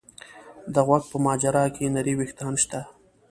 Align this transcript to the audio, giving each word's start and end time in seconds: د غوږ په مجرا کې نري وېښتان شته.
د 0.73 0.75
غوږ 0.87 1.03
په 1.11 1.17
مجرا 1.25 1.65
کې 1.75 1.91
نري 1.95 2.13
وېښتان 2.17 2.53
شته. 2.63 2.81